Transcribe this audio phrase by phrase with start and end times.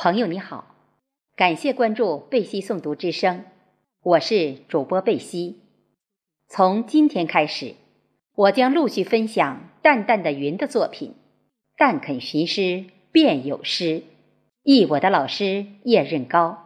[0.00, 0.76] 朋友你好，
[1.34, 3.44] 感谢关注贝西诵读之声，
[4.00, 5.58] 我是主播贝西。
[6.46, 7.74] 从今天开始，
[8.36, 11.10] 我将陆续分享淡淡的云的作品
[11.76, 14.00] 《但肯寻诗便有诗》，
[14.62, 16.58] 译我的老师叶任高。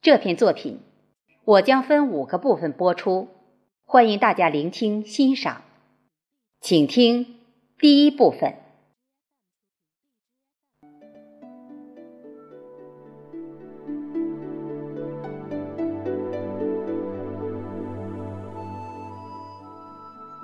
[0.00, 0.80] 这篇作品
[1.44, 3.28] 我将分五个部分播出，
[3.84, 5.62] 欢迎大家聆听欣赏。
[6.60, 7.36] 请听
[7.78, 8.56] 第一部分。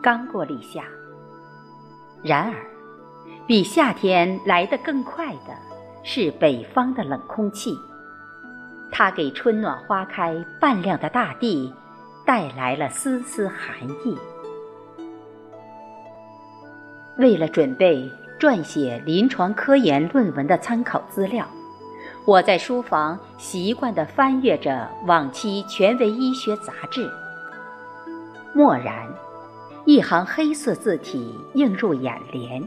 [0.01, 0.85] 刚过立夏，
[2.23, 2.55] 然而，
[3.47, 5.57] 比夏天来得更快的
[6.05, 7.77] 是北方的冷空气。
[8.91, 11.75] 它给春暖花开、半亮的大地
[12.25, 14.17] 带来了丝丝寒意。
[17.19, 21.45] 为了准备撰写临床科研论文的参考资料，
[22.25, 27.11] 我在书房习惯地翻阅着往期权威医学杂志。
[28.55, 29.07] 蓦然。
[29.89, 32.63] 一行黑色字体映入眼帘，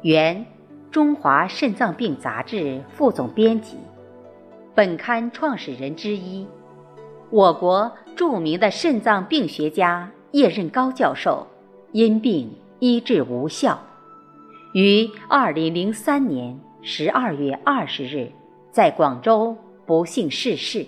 [0.00, 0.34] 原
[0.90, 2.56] 《中华肾脏病杂志》
[2.88, 3.76] 副总编辑，
[4.74, 6.46] 本刊创始人之一，
[7.28, 11.46] 我国著名的肾脏病学家叶任高教授，
[11.92, 13.78] 因病医治无效，
[14.72, 18.32] 于二零零三年十二月二十日
[18.70, 20.86] 在广州不幸逝世。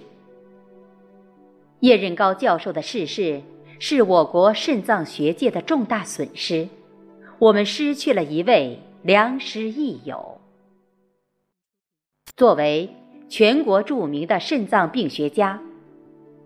[1.81, 3.43] 叶任高教授的逝世。
[3.79, 6.69] 是我国肾脏学界的重大损失，
[7.39, 10.41] 我们失去了一位良师益友。
[12.37, 12.91] 作为
[13.29, 15.61] 全国著名的肾脏病学家，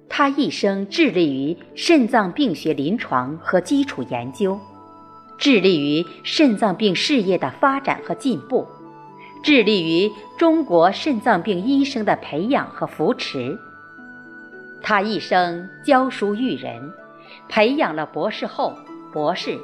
[0.09, 4.59] 他一生致力于肾脏病学临床和基础研究，
[5.39, 8.67] 致力于肾脏病事业的发展和进步，
[9.43, 13.57] 致力于中国肾脏病医生的培养和扶持。
[14.83, 16.93] 他一生教书育人。
[17.51, 18.73] 培养了博士后、
[19.13, 19.59] 博士、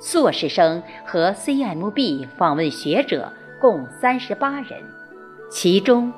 [0.00, 4.84] 硕士生和 CMB 访问学者共三十八人，
[5.50, 6.12] 其中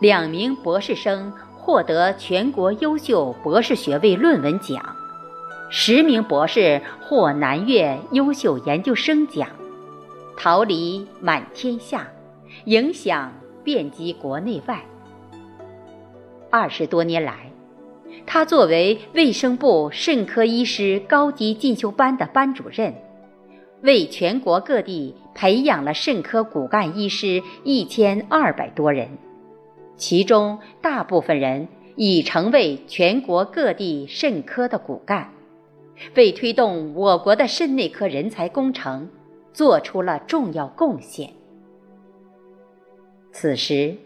[0.00, 4.94] 两名博士生获得全国优秀博士学位论文奖，
[5.68, 9.48] 十名博士获南岳优秀研究生奖，
[10.36, 12.06] 桃李满天下，
[12.66, 13.32] 影响
[13.64, 14.80] 遍及国内外。
[16.50, 17.50] 二十多年来。
[18.24, 22.94] 他作为卫生部肾科医师高级进修班的班主任，
[23.82, 29.18] 为全国各地培养了肾科骨干医师一千二百多人，
[29.96, 35.32] 其中大部分人已成为全国各地肾科的骨干，
[36.14, 39.08] 为推动我国的肾内科人才工程
[39.52, 41.30] 做出了重要贡献。
[43.30, 43.96] 此时，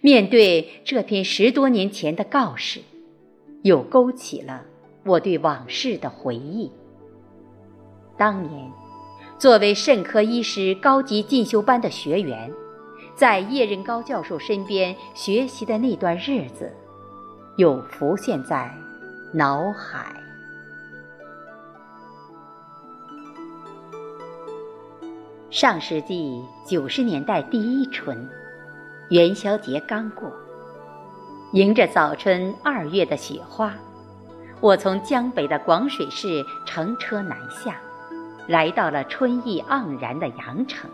[0.00, 2.80] 面对这篇十多年前的告示。
[3.66, 4.62] 又勾起了
[5.04, 6.70] 我对往事的回忆。
[8.16, 8.70] 当年，
[9.40, 12.52] 作为肾科医师高级进修班的学员，
[13.16, 16.72] 在叶任高教授身边学习的那段日子，
[17.56, 18.72] 又浮现在
[19.34, 20.14] 脑海。
[25.50, 28.28] 上世纪九十年代第一春，
[29.10, 30.30] 元宵节刚过。
[31.52, 33.72] 迎着早春二月的雪花，
[34.60, 37.80] 我从江北的广水市乘车南下，
[38.48, 40.90] 来到了春意盎然的阳城。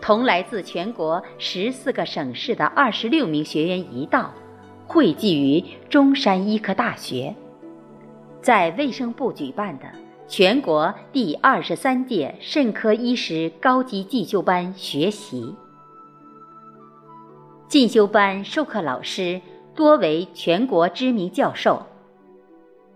[0.00, 4.32] 同来自全国十四个省市的二十六名学员一道，
[4.86, 7.34] 汇集于中山医科大学，
[8.40, 9.84] 在卫生部举办的
[10.26, 15.54] 全国第二十三届肾科医师高级进修班学习。
[17.72, 19.40] 进修班授课老师。
[19.74, 21.86] 多为全国知名教授，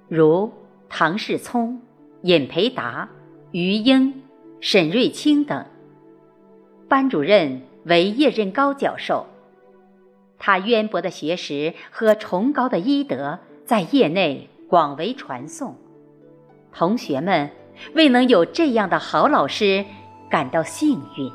[0.07, 0.53] 如
[0.91, 1.81] 唐世聪、
[2.21, 3.09] 尹培达、
[3.53, 4.23] 于英、
[4.61, 5.65] 沈瑞清等。
[6.91, 9.25] 班主任为叶任高教授，
[10.39, 15.75] 他渊博的学识和崇高的医德在业内广为传颂。
[16.71, 17.51] 同学们
[17.95, 19.87] 为能有这样的好老师
[20.29, 21.33] 感到幸运。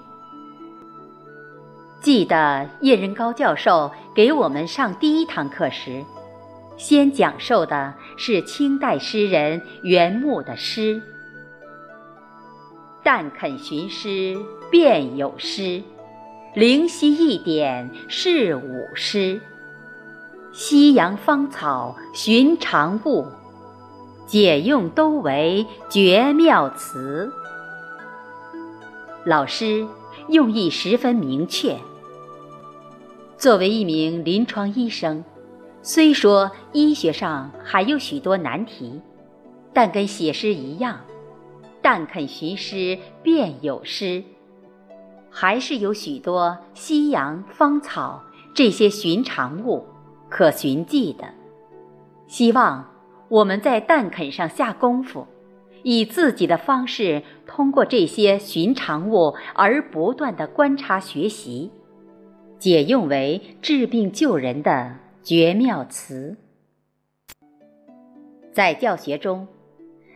[2.02, 6.04] 记得叶仁高教授给我们上第一堂课时，
[6.76, 11.00] 先讲授的是清代诗人袁牧的诗
[13.04, 14.36] ：“但肯寻诗
[14.72, 15.84] 便有诗，
[16.56, 19.40] 灵犀一点是吾诗。
[20.52, 23.28] 西洋芳草寻常物，
[24.26, 27.32] 解用都为绝妙词。”
[29.24, 29.88] 老师
[30.30, 31.78] 用意十分明确。
[33.42, 35.24] 作为一名临床医生，
[35.82, 39.02] 虽说医学上还有许多难题，
[39.74, 41.00] 但跟写诗一样
[41.82, 44.24] ，“但肯寻诗便有诗”，
[45.32, 48.22] 还是有许多西洋芳草
[48.54, 49.84] 这些寻常物
[50.30, 51.26] 可寻迹的。
[52.28, 52.92] 希望
[53.28, 55.26] 我们在“但肯”上下功夫，
[55.82, 61.72] 以自己的方式，通过这些寻常物而不断的观察学习。
[62.62, 66.38] 解用为治病救人的绝妙词。
[68.54, 69.48] 在教学中，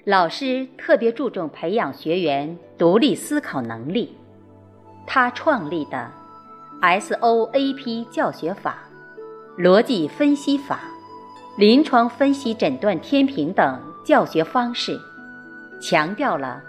[0.04, 4.16] 老师特别注重培养学员独立思考能力。
[5.08, 6.12] 他创立的
[6.82, 8.78] SOAP 教学法、
[9.58, 10.82] 逻辑分析法、
[11.58, 15.00] 临床分析诊断天平等教学方式，
[15.82, 16.62] 强调了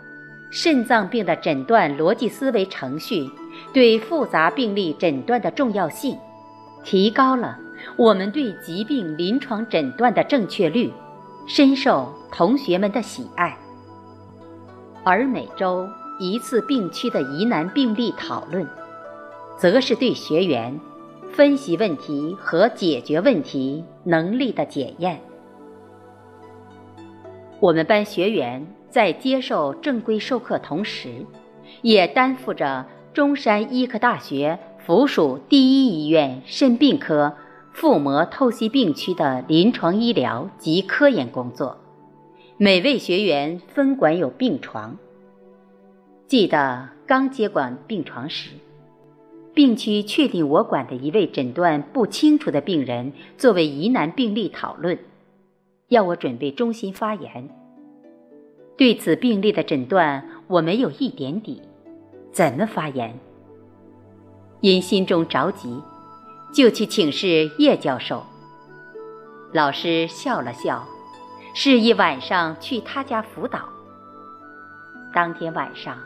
[0.50, 3.31] 肾脏病的诊断逻辑思维程序。
[3.72, 6.18] 对复杂病例诊断的重要性，
[6.82, 7.58] 提高了
[7.96, 10.90] 我们对疾病临床诊断的正确率，
[11.46, 13.56] 深受同学们的喜爱。
[15.04, 15.86] 而每周
[16.18, 18.66] 一次病区的疑难病例讨论，
[19.58, 20.80] 则是对学员
[21.30, 25.20] 分析问题和解决问题能力的检验。
[27.60, 31.26] 我们班学员在接受正规授课同时，
[31.82, 32.86] 也担负着。
[33.16, 37.34] 中山医科大学附属第一医院肾病科
[37.72, 41.78] 腹膜透析病区的临床医疗及科研工作，
[42.58, 44.98] 每位学员分管有病床。
[46.26, 48.50] 记得刚接管病床时，
[49.54, 54.98] 病区确定我管的一位诊断不清楚的病人作为疑难病例讨论，
[55.88, 57.48] 要我准备中心发言。
[58.76, 61.62] 对此病例的诊断，我没有一点底。
[62.37, 63.19] 怎么发言？
[64.61, 65.83] 因心中着急，
[66.53, 68.23] 就去请示叶教授。
[69.55, 70.87] 老师笑了笑，
[71.55, 73.61] 示意晚上去他家辅导。
[75.15, 75.97] 当天晚上，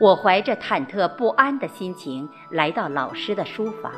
[0.00, 3.92] 我怀着忐忑不安的心情来到老师的书房。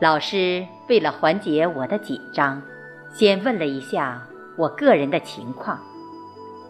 [0.00, 2.60] 老师为了缓解我的紧张，
[3.14, 4.26] 先问了一下
[4.56, 5.78] 我个人的情况。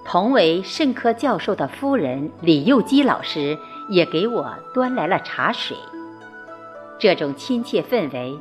[0.07, 3.59] 同为肾科教授的夫人李幼基老师
[3.89, 5.77] 也给我端来了茶水。
[6.97, 8.39] 这种亲切氛围，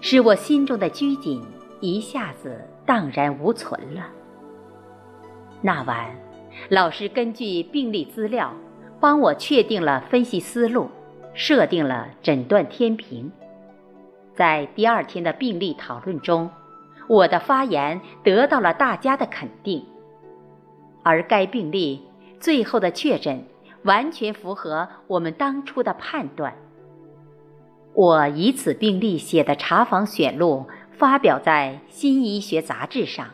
[0.00, 1.44] 使我心中的拘谨
[1.80, 4.06] 一下子荡然无存了。
[5.60, 6.08] 那晚，
[6.68, 8.54] 老师根据病例资料，
[9.00, 10.88] 帮我确定了分析思路，
[11.34, 13.32] 设定了诊断天平。
[14.36, 16.48] 在第二天的病例讨论中，
[17.08, 19.84] 我的发言得到了大家的肯定。
[21.08, 22.02] 而该病例
[22.38, 23.42] 最后的确诊
[23.82, 26.54] 完全符合我们当初的判断。
[27.94, 30.66] 我以此病例写的查房选录
[30.98, 33.26] 发表在《新医学杂志》上，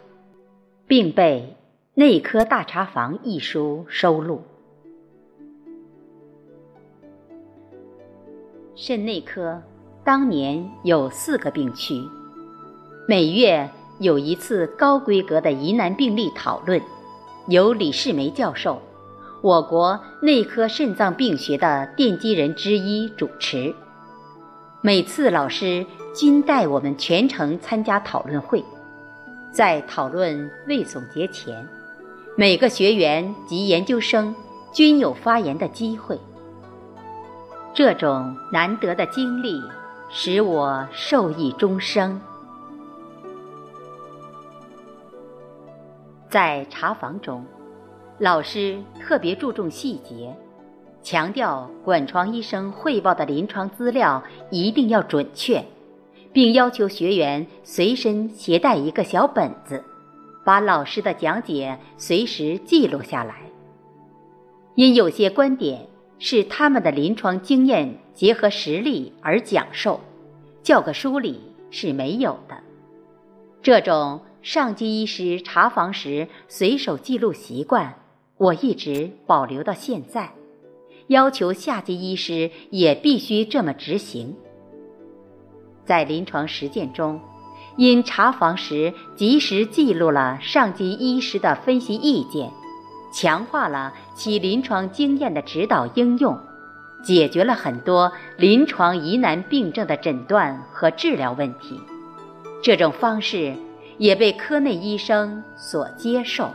[0.87, 1.57] 并被
[1.95, 4.43] 《内科大查房》一书收录。
[8.77, 9.61] 肾内科
[10.05, 12.01] 当年有四个病区，
[13.09, 13.69] 每月
[13.99, 16.81] 有一次高规格的疑难病例讨论。
[17.47, 18.81] 由李世梅教授，
[19.43, 23.75] 我国内科肾脏病学的奠基人之一主持。
[24.81, 28.65] 每次老师均带我们全程参加讨论会，
[29.53, 31.69] 在讨论未总结前，
[32.35, 34.35] 每个学员及研究生
[34.73, 36.19] 均有发言的机会。
[37.75, 39.61] 这种难得的经历
[40.09, 42.19] 使我受益终生。
[46.35, 47.45] 在查房中，
[48.19, 50.35] 老师特别注重细节，
[51.01, 55.65] 强调管床医生汇报的临床资料一定要准确，
[56.33, 59.85] 并要求学员随身携带一个小本子，
[60.45, 63.37] 把老师的讲解随时记录下来。
[64.75, 65.87] 因有些观点
[66.19, 70.01] 是他们的临床经验结合实例而讲授，
[70.65, 72.57] 教科书里是没有的。
[73.63, 74.21] 这种。
[74.45, 77.95] 上级医师查房时随手记录习惯，
[78.37, 80.35] 我一直保留到现在，
[81.07, 84.37] 要求下级医师也必须这么执行。
[85.87, 87.19] 在临床实践中，
[87.79, 92.51] 因查房时及时记录了上级医师的分析意见，
[93.15, 96.39] 强化了其临床经验的指导应用，
[97.03, 101.81] 解决了很多临床疑难病症的诊断和治疗问题。
[102.63, 103.55] 这种方式。
[103.99, 106.51] 也被科内医生所接受。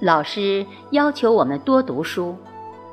[0.00, 2.36] 老师要求我们多读书，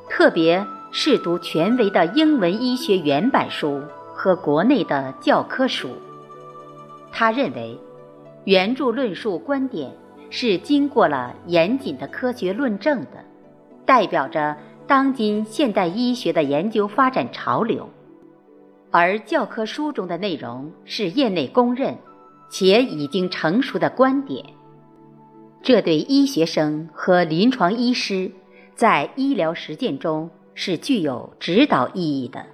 [0.10, 3.82] 特别是读权威的英文医学原版书
[4.13, 5.89] 和国内的教科书。
[7.12, 7.77] 他认为，
[8.46, 9.91] 原著论述观点
[10.30, 13.25] 是经过了严谨的科学论证的，
[13.86, 14.56] 代表着
[14.88, 17.84] 当今现代医学的研究发展潮流；
[18.91, 21.98] 而教科书中的内容是业内公认
[22.50, 24.45] 且已经成熟的观点。
[25.63, 28.31] 这对医学生和临床医师
[28.75, 32.45] 在医疗实践中是具有指导意义的。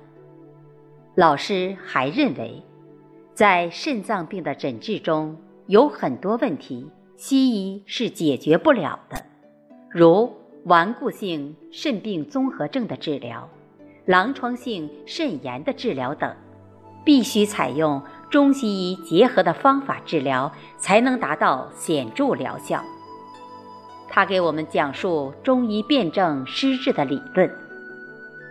[1.15, 2.63] 老师还认为。
[3.33, 9.25] 在肾脏病的诊治中，有很多问题西医是解决不了的，
[9.91, 13.47] 如顽固性肾病综合症的治疗、
[14.07, 16.35] 狼疮性肾炎的治疗等，
[17.05, 22.83] 必须采用中西医结合的方法治疗，才能达到显著疗效。
[24.09, 27.51] 他给我们讲述中医辨证施治的理论，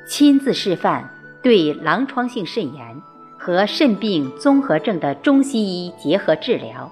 [0.07, 1.11] 亲自示范
[1.43, 3.03] 对狼疮性肾炎。
[3.39, 6.91] 和肾病综合症的中西医结合治疗，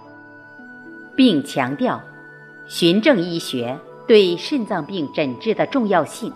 [1.16, 2.00] 并强调
[2.68, 6.32] 循证医学对肾脏病诊治的重要性。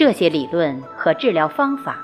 [0.00, 1.98] 这些理论和治疗方法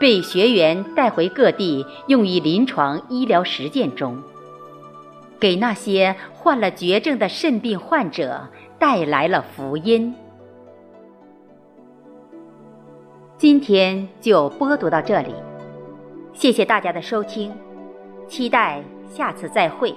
[0.00, 4.20] 被学员带回各地，用于临床医疗实践中，
[5.38, 8.48] 给那些患了绝症的肾病患者
[8.80, 10.12] 带来了福音。
[13.38, 15.32] 今天就播读到这里。
[16.32, 17.52] 谢谢大家的收听，
[18.26, 19.94] 期待下次再会。